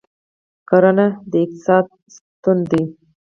[0.69, 2.83] کرهڼه د اقتصاد ستون دی